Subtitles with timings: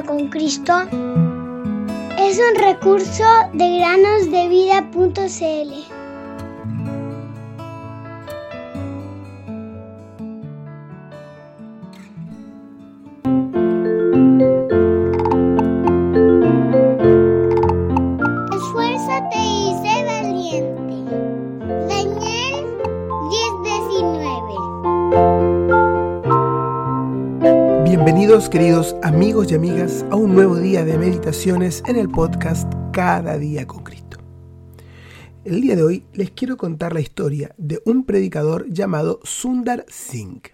[0.00, 0.72] con Cristo
[2.18, 5.72] es un recurso de granosdevida.cl.
[18.56, 20.91] Esfuérzate y sé valiente.
[28.32, 33.66] Queridos amigos y amigas a un nuevo día de meditaciones en el podcast Cada día
[33.66, 34.16] con Cristo.
[35.44, 40.50] El día de hoy les quiero contar la historia de un predicador llamado Sundar Singh.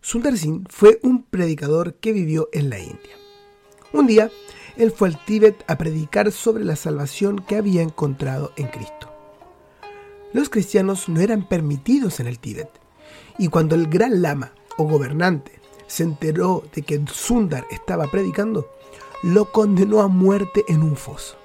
[0.00, 3.14] Sundar Singh fue un predicador que vivió en la India.
[3.92, 4.28] Un día,
[4.76, 9.08] él fue al Tíbet a predicar sobre la salvación que había encontrado en Cristo.
[10.32, 12.70] Los cristianos no eran permitidos en el Tíbet,
[13.38, 15.57] y cuando el gran lama o gobernante
[15.88, 18.68] se enteró de que Sundar estaba predicando,
[19.24, 21.36] lo condenó a muerte en un foso.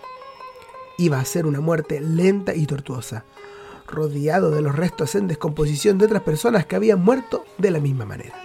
[0.99, 3.25] Iba a ser una muerte lenta y tortuosa,
[3.87, 8.05] rodeado de los restos en descomposición de otras personas que habían muerto de la misma
[8.05, 8.35] manera.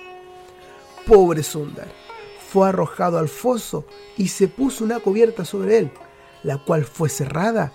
[1.06, 1.88] Pobre Sundar,
[2.50, 3.84] fue arrojado al foso
[4.16, 5.92] y se puso una cubierta sobre él,
[6.42, 7.72] la cual fue cerrada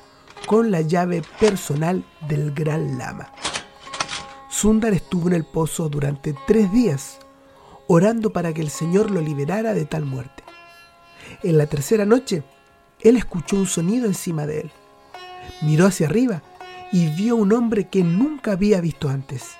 [0.47, 3.31] con la llave personal del gran lama.
[4.49, 7.19] Sundar estuvo en el pozo durante tres días,
[7.87, 10.43] orando para que el Señor lo liberara de tal muerte.
[11.43, 12.43] En la tercera noche,
[13.01, 14.71] él escuchó un sonido encima de él.
[15.61, 16.41] Miró hacia arriba
[16.91, 19.55] y vio un hombre que nunca había visto antes,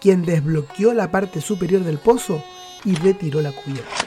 [0.00, 2.42] quien desbloqueó la parte superior del pozo
[2.84, 4.06] y retiró la cubierta.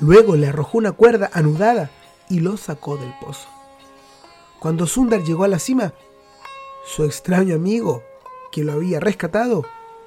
[0.00, 1.90] Luego le arrojó una cuerda anudada
[2.28, 3.48] y lo sacó del pozo.
[4.58, 5.94] Cuando Sundar llegó a la cima,
[6.84, 8.02] su extraño amigo,
[8.52, 9.64] que lo había rescatado,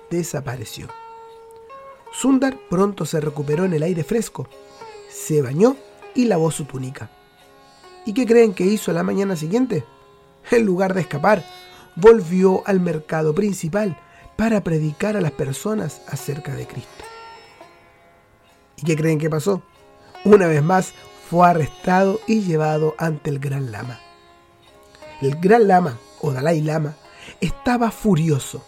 [0.10, 0.88] desapareció.
[2.14, 4.48] Sundar pronto se recuperó en el aire fresco,
[5.10, 5.76] se bañó
[6.16, 7.10] y lavó su túnica.
[8.06, 9.84] ¿Y qué creen que hizo la mañana siguiente?
[10.52, 11.44] En lugar de escapar,
[11.96, 13.98] volvió al mercado principal
[14.36, 17.04] para predicar a las personas acerca de Cristo.
[18.78, 19.64] ¿Y qué creen que pasó?
[20.26, 20.94] Una vez más
[21.30, 24.00] fue arrestado y llevado ante el Gran Lama.
[25.22, 26.96] El Gran Lama, o Dalai Lama,
[27.40, 28.64] estaba furioso.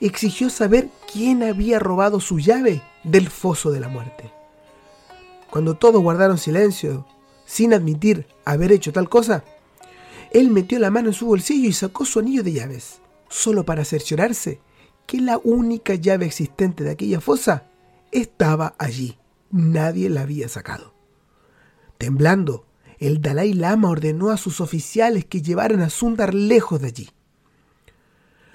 [0.00, 4.32] Exigió saber quién había robado su llave del foso de la muerte.
[5.50, 7.06] Cuando todos guardaron silencio,
[7.46, 9.44] sin admitir haber hecho tal cosa,
[10.30, 13.84] él metió la mano en su bolsillo y sacó su anillo de llaves, solo para
[13.84, 14.60] cerciorarse
[15.06, 17.68] que la única llave existente de aquella fosa
[18.10, 19.18] estaba allí.
[19.50, 20.94] Nadie la había sacado.
[21.98, 22.66] Temblando,
[22.98, 27.10] el Dalai Lama ordenó a sus oficiales que llevaran a Sundar lejos de allí.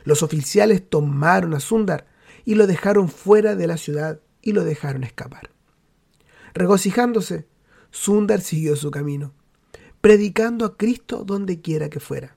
[0.04, 2.08] Los oficiales tomaron a Sundar
[2.46, 5.52] y lo dejaron fuera de la ciudad y lo dejaron escapar.
[6.54, 7.48] Regocijándose,
[7.92, 9.34] Sundar siguió su camino,
[10.02, 12.36] predicando a Cristo donde quiera que fuera.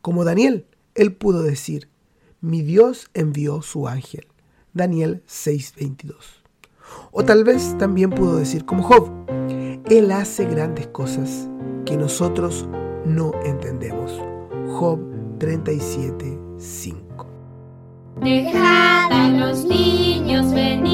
[0.00, 1.88] Como Daniel, él pudo decir,
[2.40, 4.26] mi Dios envió su ángel.
[4.74, 6.42] Daniel 6:22.
[7.12, 9.10] O tal vez también pudo decir como Job,
[9.88, 11.48] Él hace grandes cosas
[11.86, 12.66] que nosotros
[13.04, 14.12] no entendemos.
[14.68, 14.98] Job
[16.64, 17.26] 37:5.
[18.22, 20.93] Dejad a los niños venir